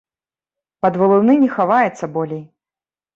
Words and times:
Пад 0.85 0.93
валуны 1.01 1.35
не 1.43 1.49
хаваецца 1.57 2.05
болей. 2.17 2.41